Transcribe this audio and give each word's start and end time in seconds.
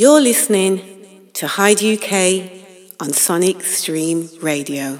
You're 0.00 0.22
listening 0.22 0.80
to 1.34 1.46
Hyde 1.46 1.82
UK 1.84 2.50
on 3.00 3.12
Sonic 3.12 3.60
Stream 3.60 4.30
Radio. 4.40 4.98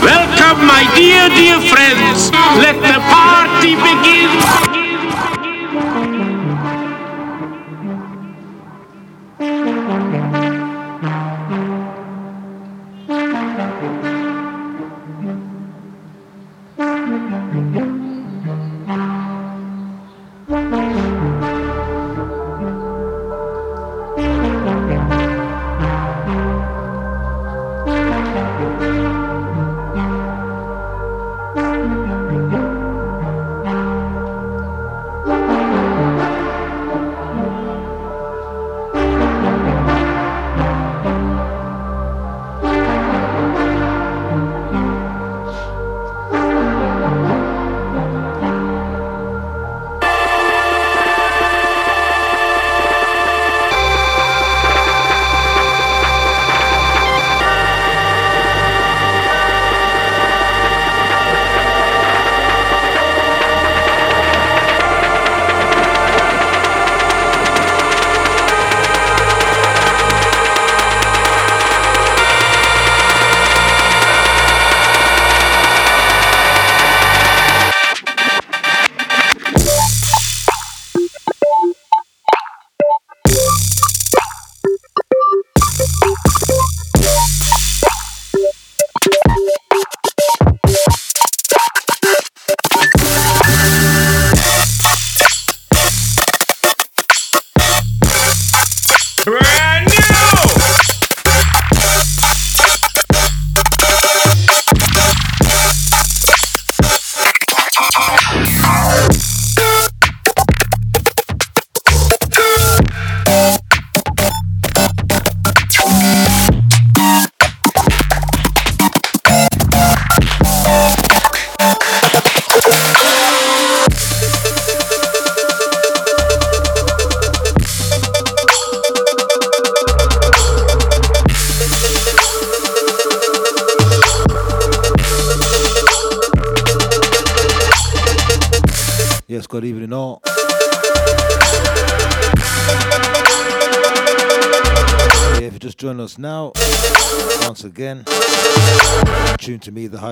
Welcome, 0.00 0.64
my 0.64 0.90
dear, 0.96 1.28
dear 1.28 1.60
friends. 1.60 2.30
Let 2.56 2.76
the 2.80 2.98
party 3.12 3.76
begin. 3.76 4.85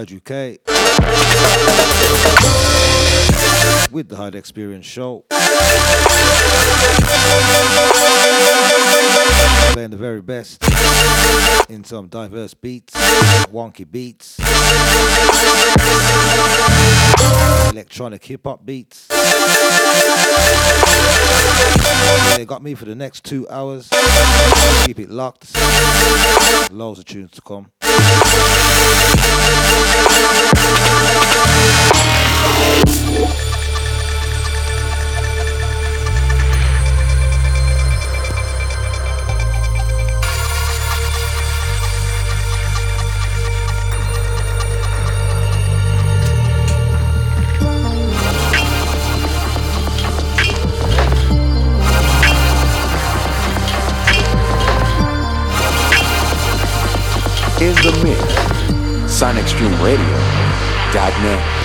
Hyde 0.05 0.17
UK, 0.17 0.31
with 3.91 4.09
the 4.09 4.17
Hyde 4.17 4.35
Experience 4.35 4.85
Show. 4.85 5.25
Playing 9.73 9.91
the 9.91 9.97
very 9.97 10.21
best 10.21 10.63
in 11.71 11.85
some 11.85 12.09
diverse 12.09 12.53
beats, 12.53 12.93
wonky 13.51 13.91
beats, 13.91 14.39
electronic 17.71 18.23
hip 18.27 18.43
hop 18.45 18.67
beats. 18.67 19.09
They 22.37 22.45
got 22.45 22.63
me 22.63 22.75
for 22.75 22.85
the 22.85 22.95
next 22.95 23.25
two 23.25 23.49
hours. 23.49 23.89
Keep 24.85 25.01
it 25.01 25.09
locked. 25.09 25.57
Loads 26.71 26.99
of 26.99 27.07
tunes 27.07 27.31
to 27.31 27.41
come. 27.41 27.71
In 57.65 57.75
the 57.77 57.93
mix. 58.05 58.21
SonicStreamRadio.net. 59.09 61.64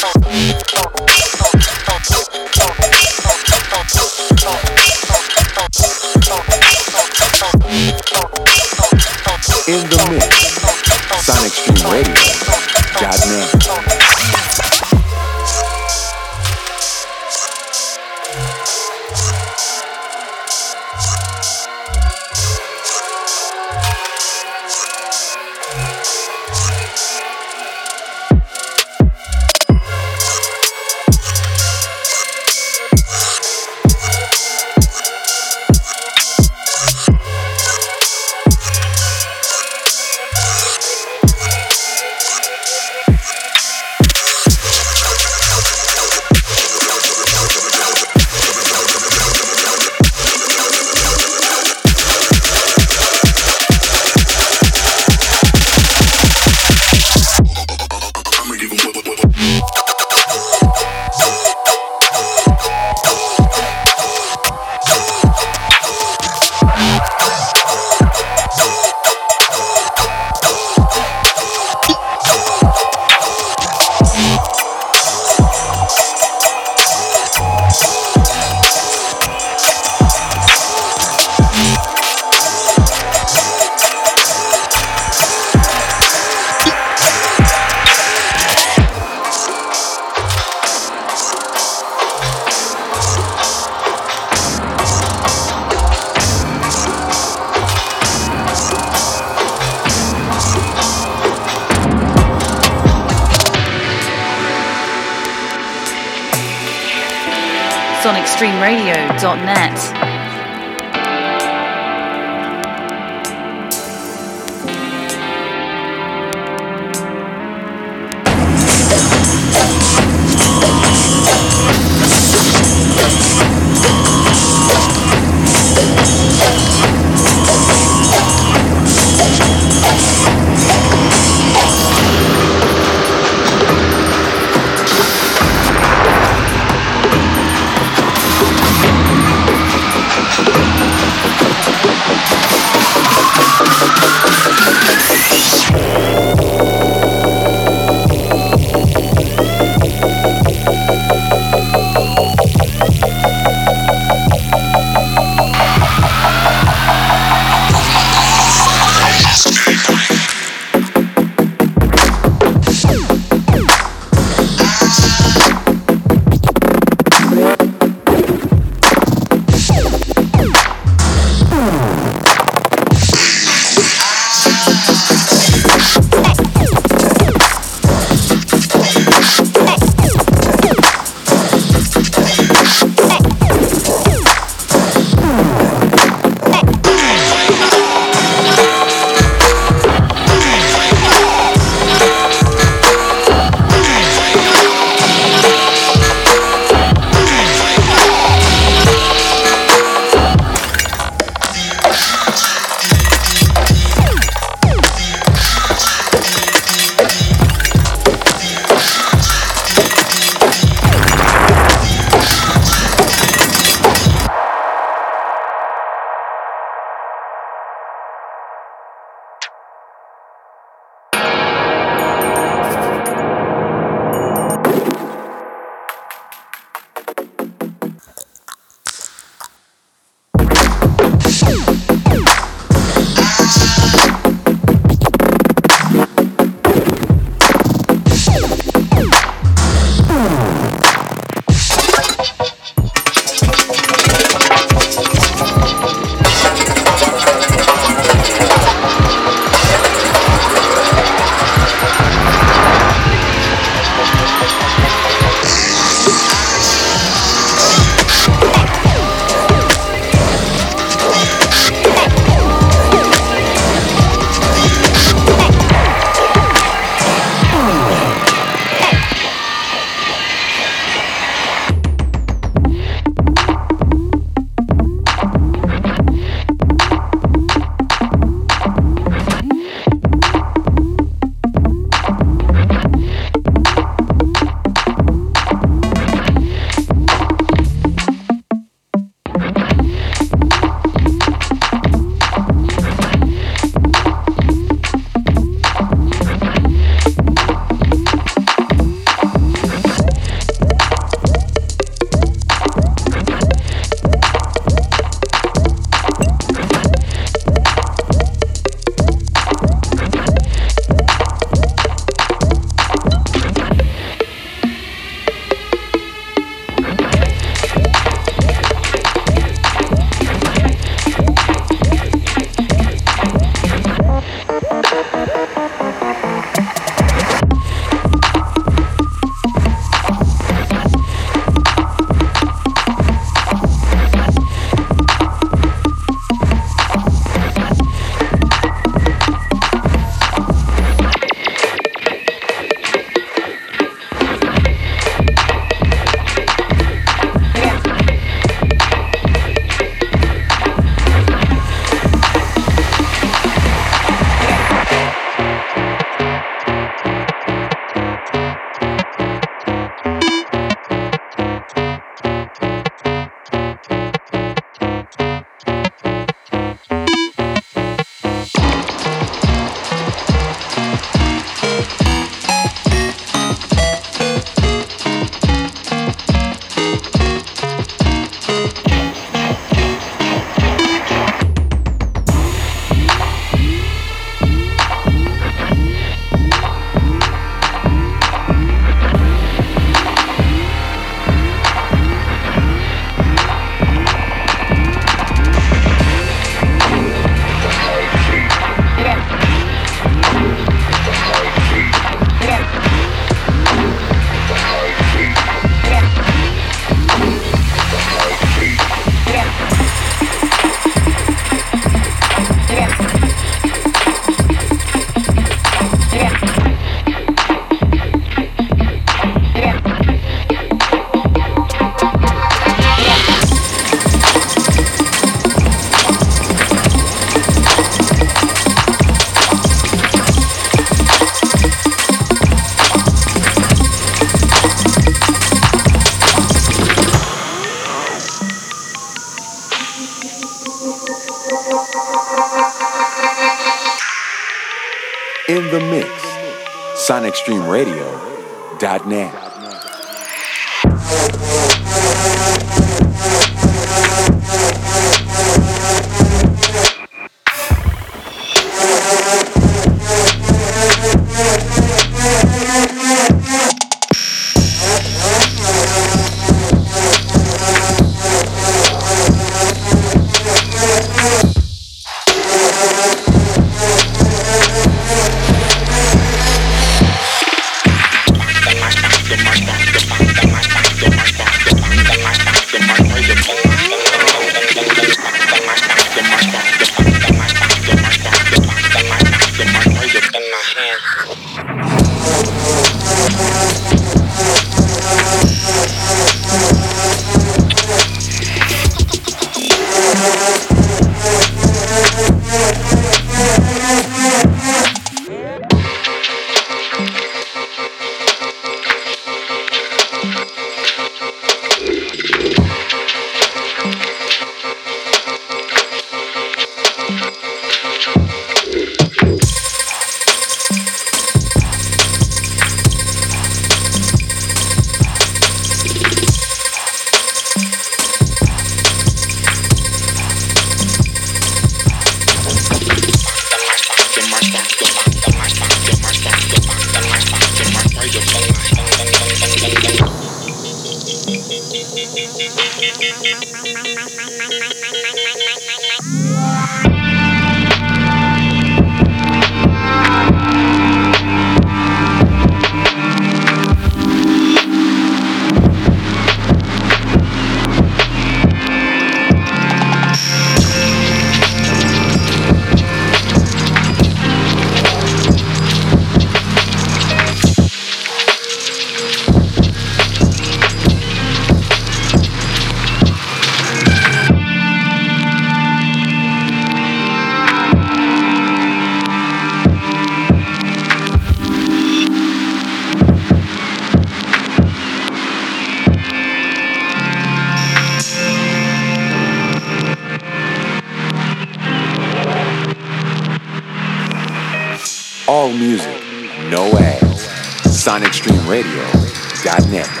sonicstreamradio.net. 598.51 600.00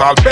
all 0.00 0.27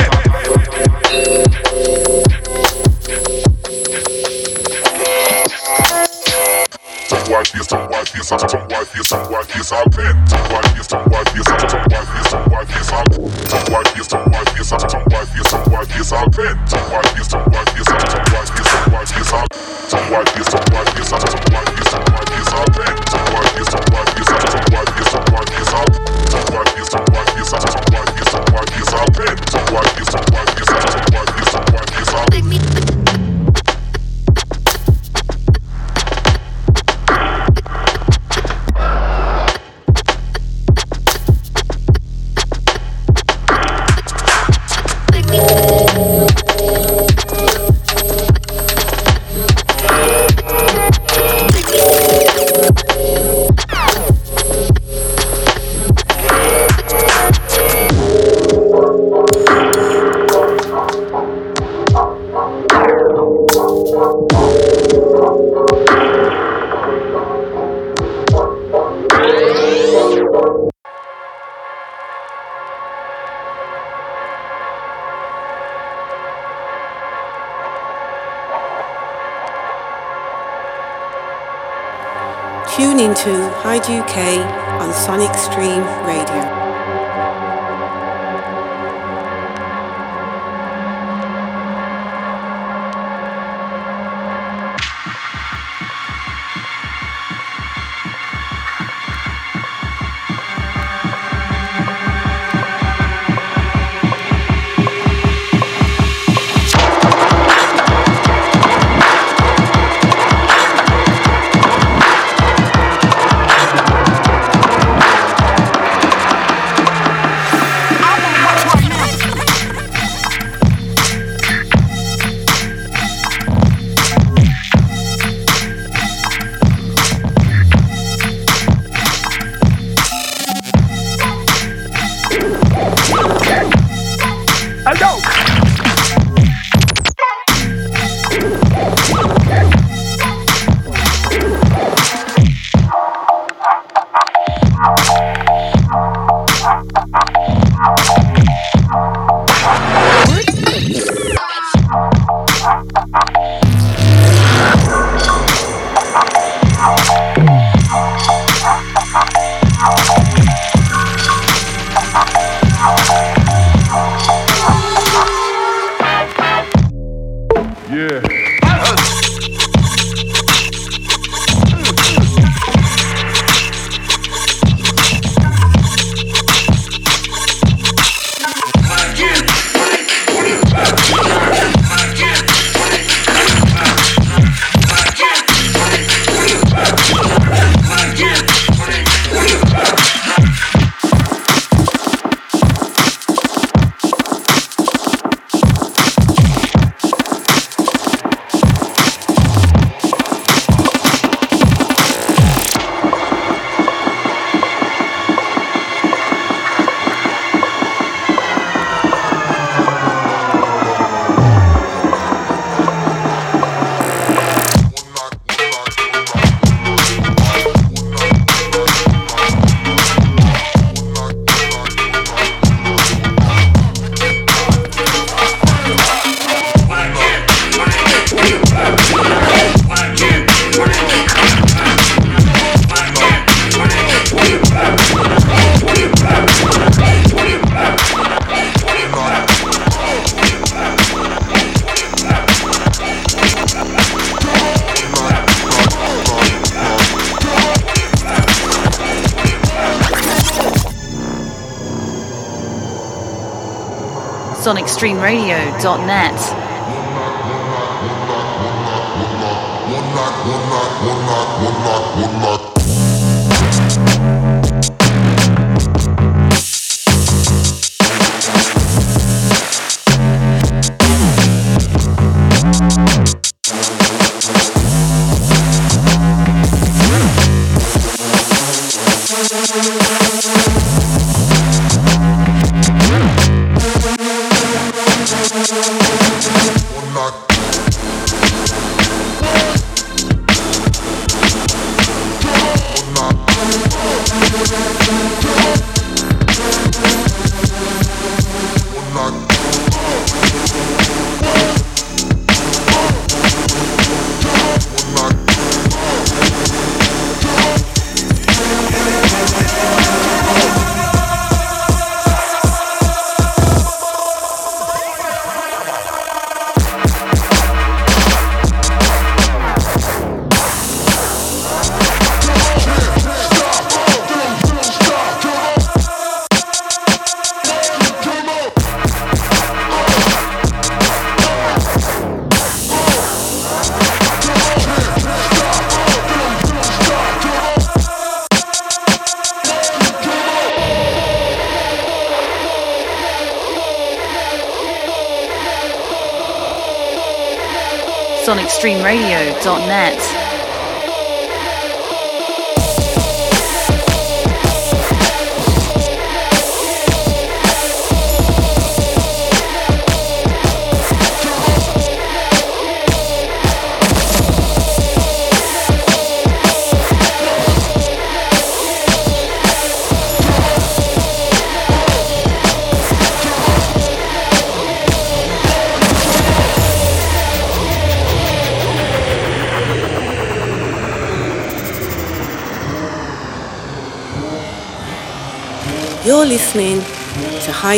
sonicstreamradio.net. 255.78 256.45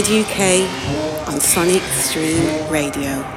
to 0.04 0.20
UK 0.20 1.28
on 1.28 1.40
Sonic 1.40 1.82
Stream 1.82 2.70
Radio. 2.70 3.27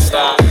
stop 0.00 0.41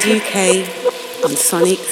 UK 0.00 0.64
on 1.22 1.36
Sonic 1.36 1.91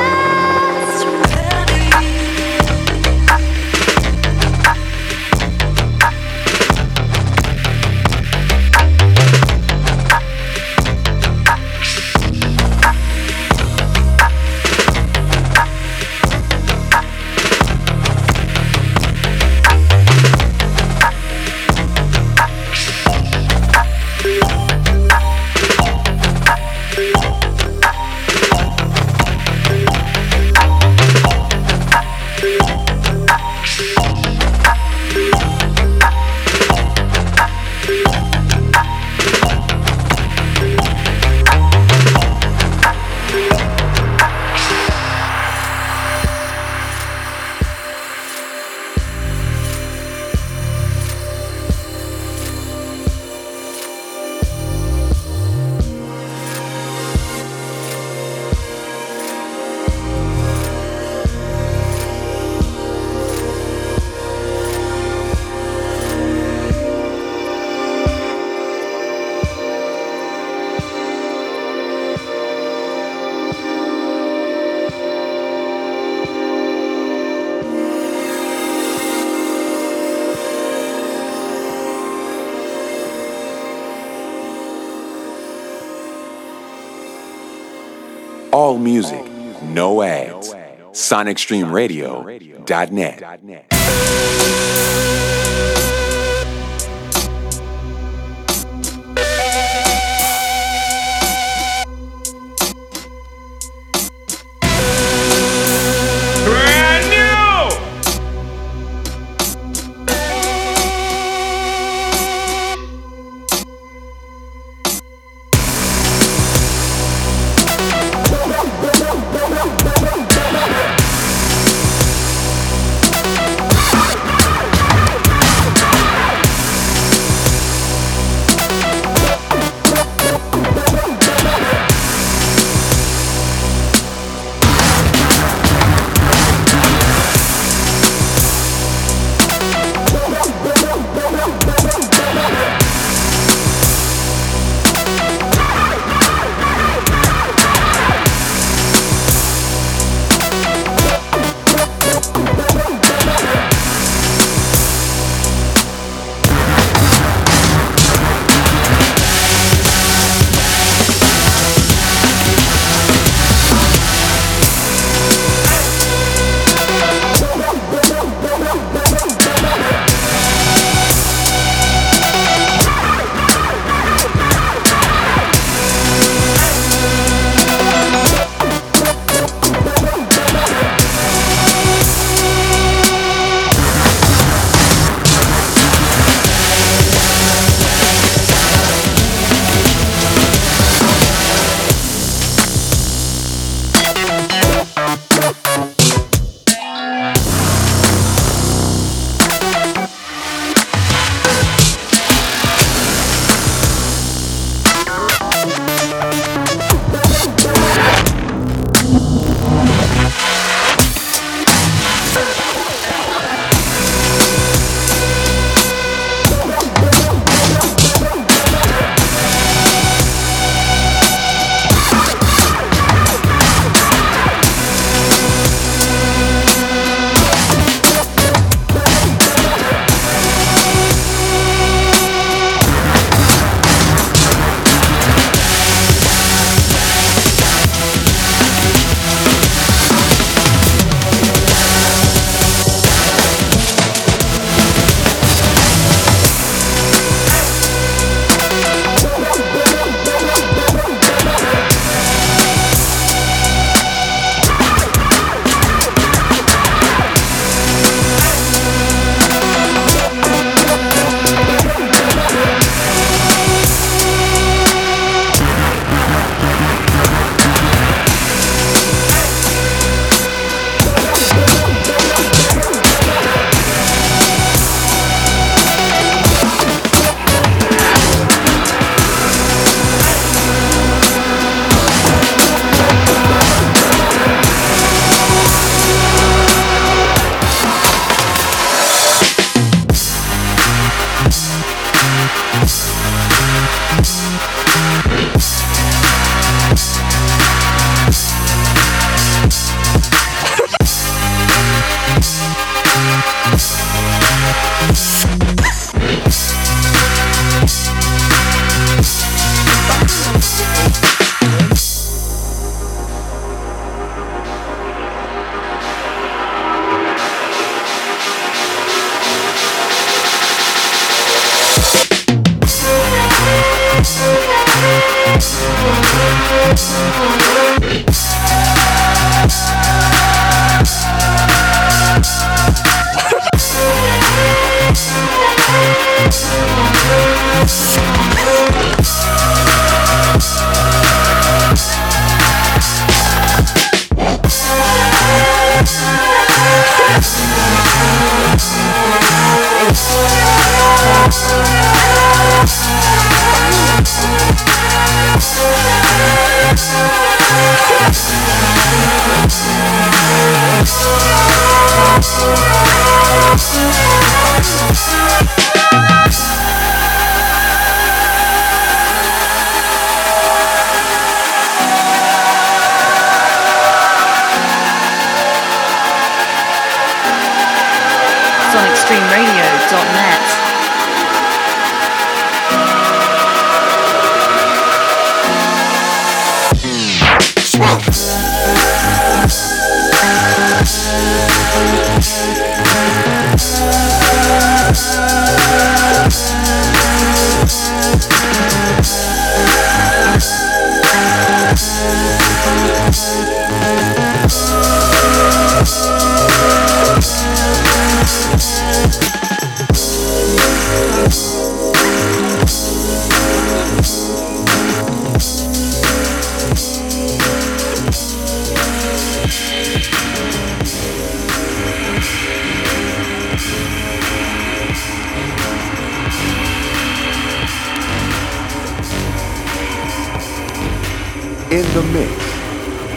All 88.71 88.77
music, 88.77 89.25
no 89.63 90.01
ads. 90.01 90.55
SonicStreamRadio.net. 90.93 93.70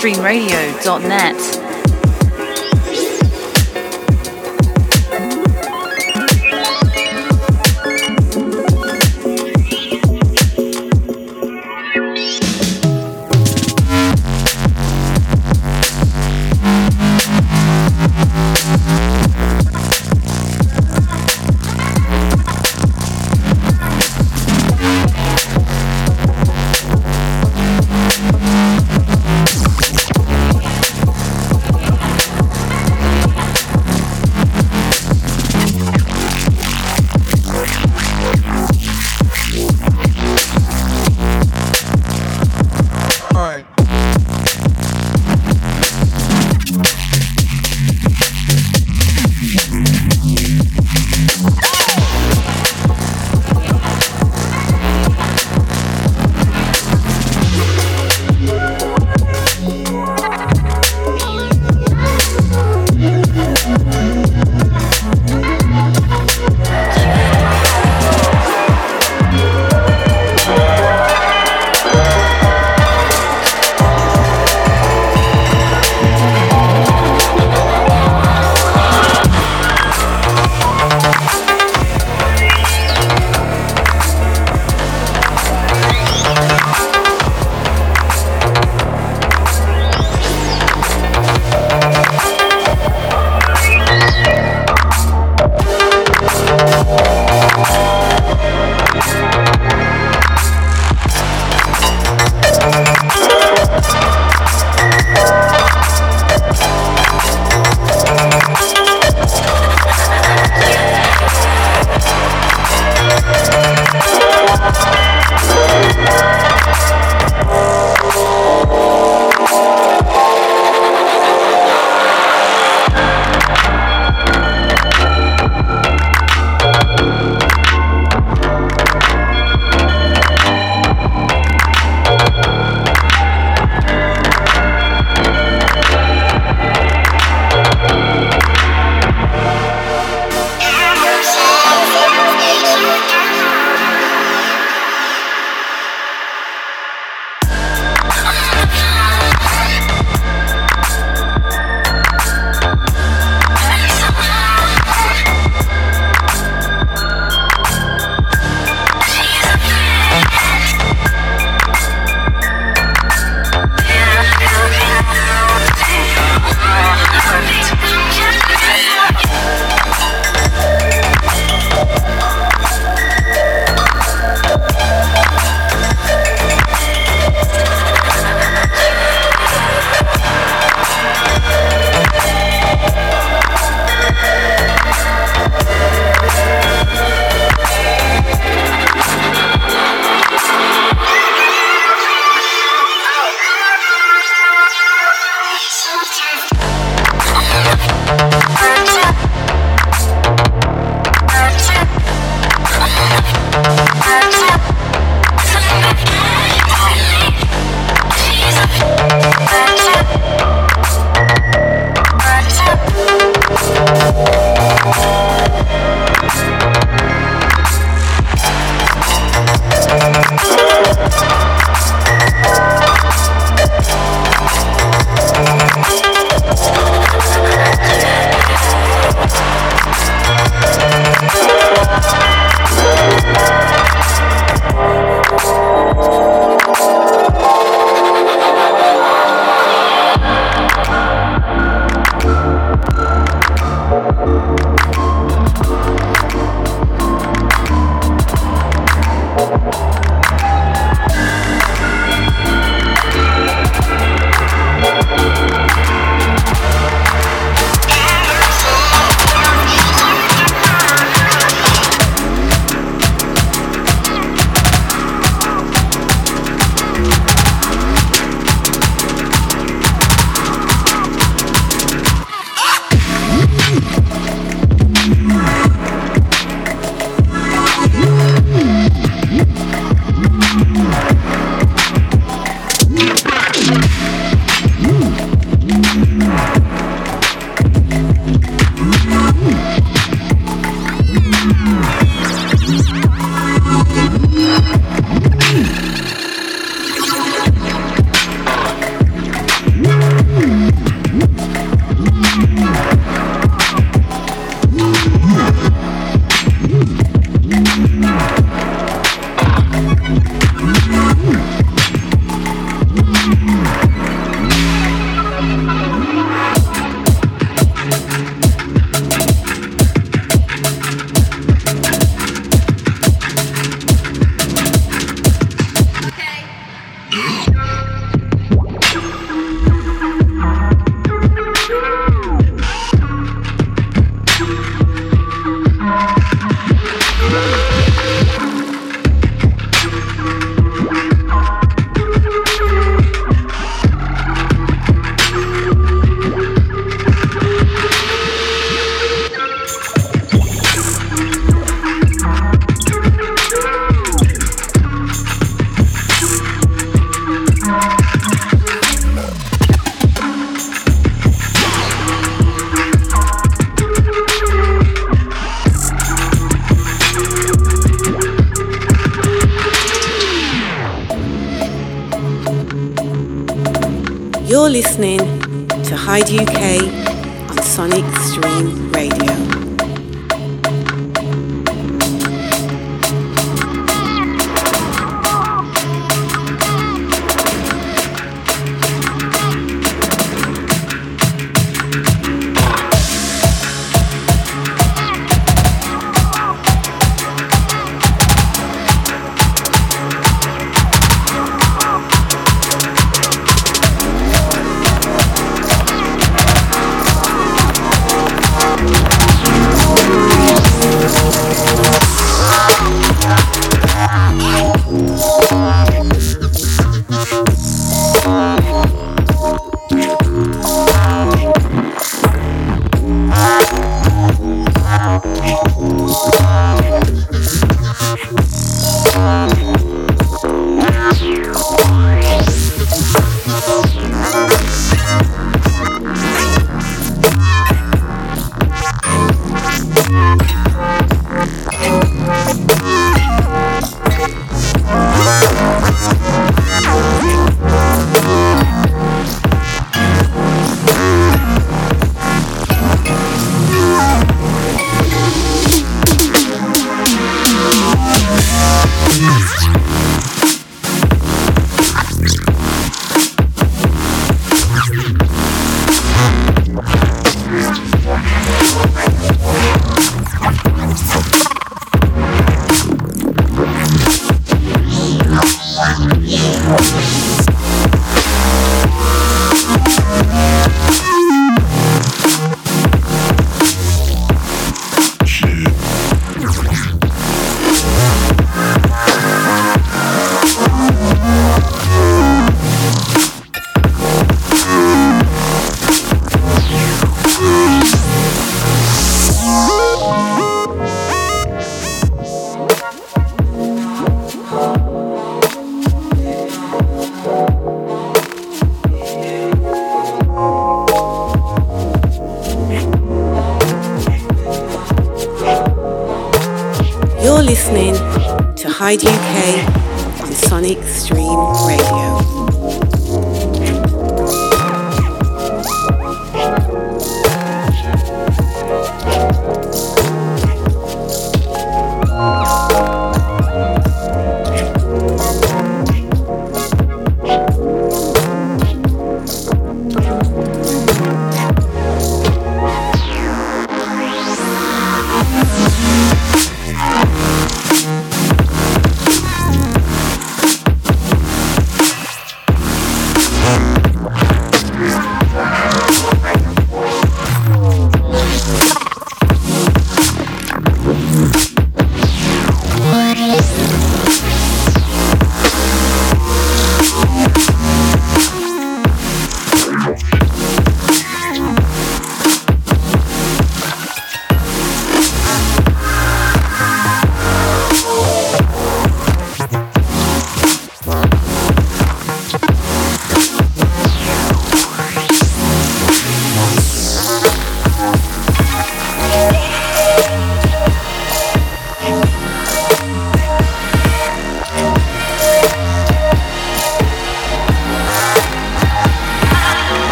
sonicstreamradio.net. 0.00 1.49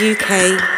UK 0.00 0.71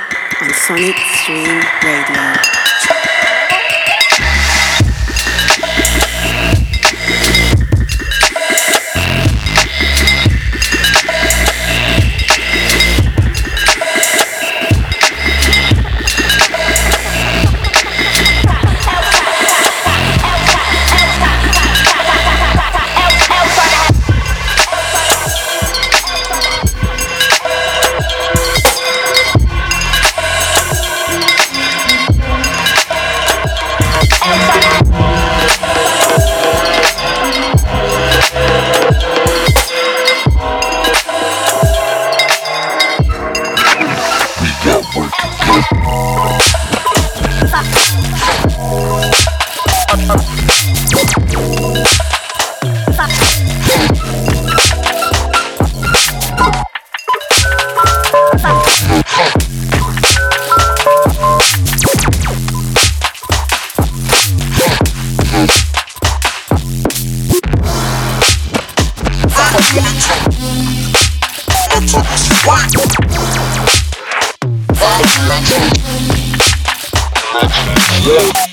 Yeah. 77.47 78.45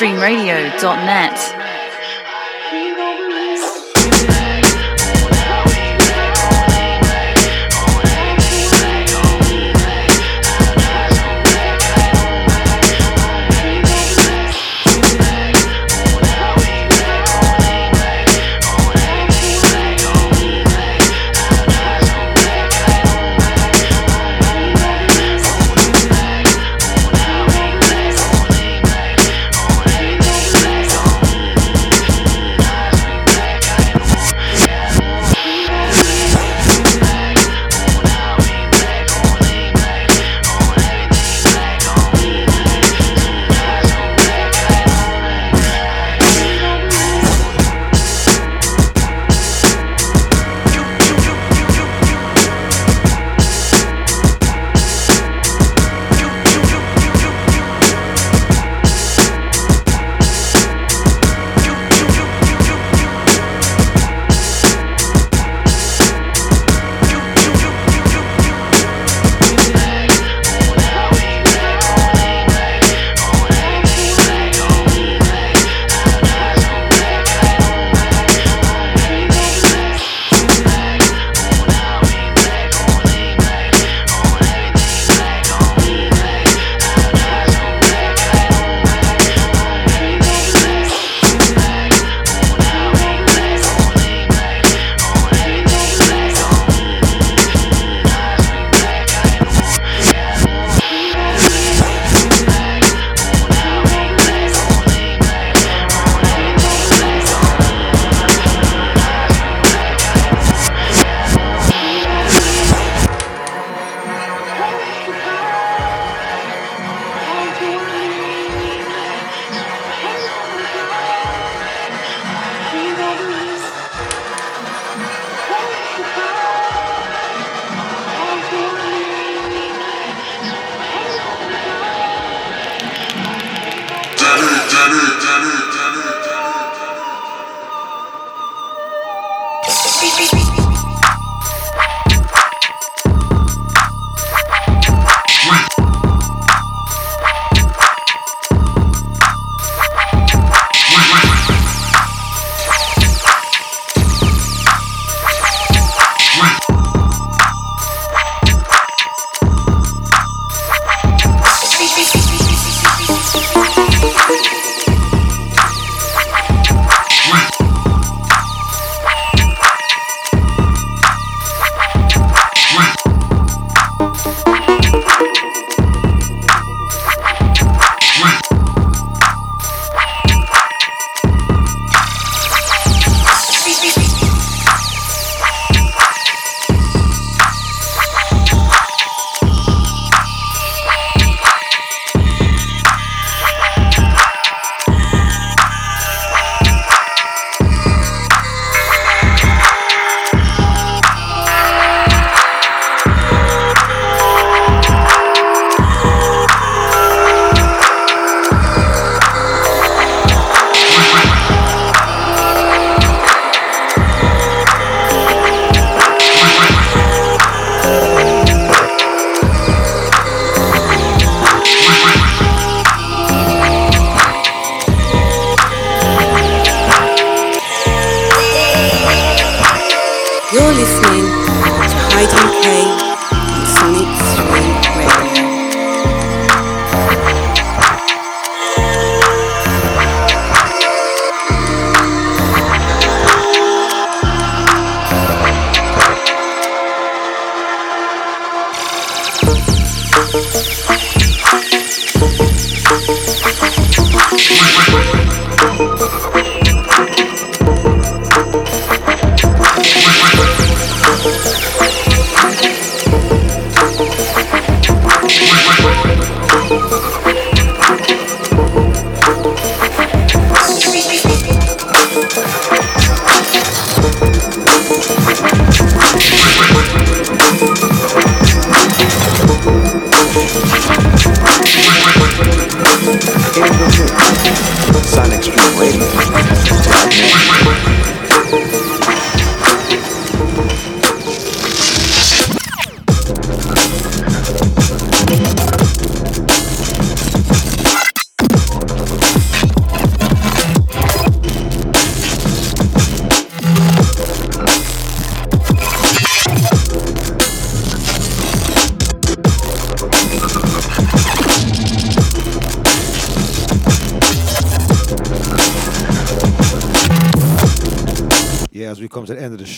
sonicstreamradio.net. 0.00 1.49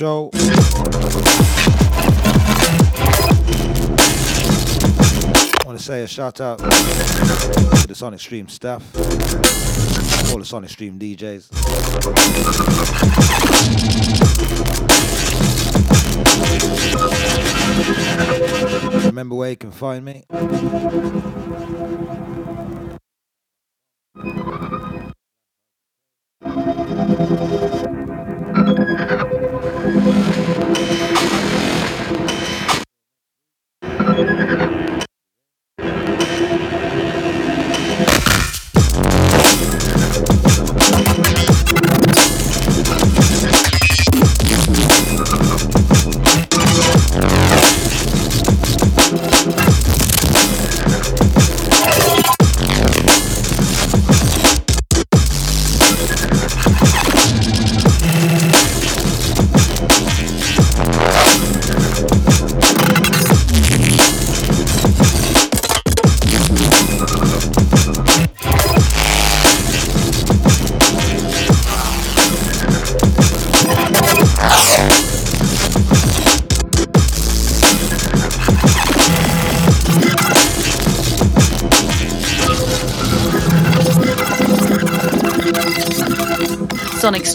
show. 0.03 0.31
I 0.35 0.37
want 5.65 5.79
to 5.79 5.85
say 5.85 6.03
a 6.03 6.09
shout 6.09 6.41
out 6.41 6.59
to 6.59 6.65
the 7.87 7.95
Sonic 7.95 8.19
Stream 8.19 8.49
staff, 8.49 8.83
all 10.33 10.39
the 10.41 10.45
Sonic 10.45 10.71
Stream 10.71 10.99
DJs. 10.99 11.51
Remember 19.07 19.37
where 19.37 19.51
you 19.51 19.57
can 19.57 19.71
find 19.71 20.05
me? 20.05 20.25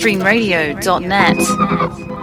sonicstreamradio.net. 0.07 2.16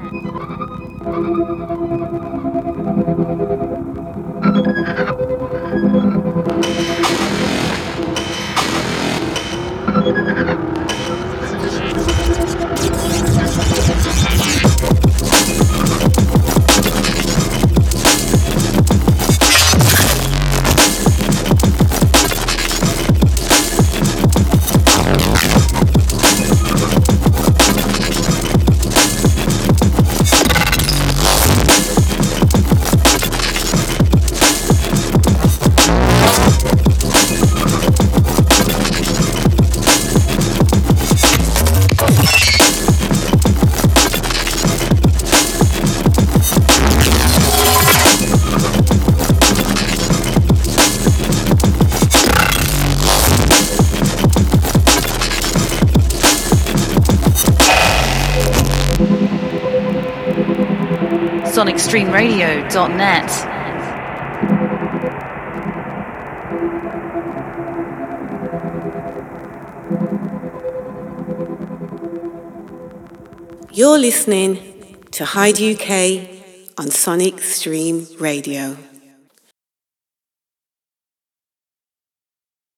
sonicstreamradio.net. 61.94 63.50
You're 73.72 73.98
listening 73.98 74.58
to 75.12 75.24
Hyde 75.24 75.60
UK 75.60 76.28
on 76.78 76.90
Sonic 76.90 77.40
Stream 77.40 78.06
Radio. 78.18 78.76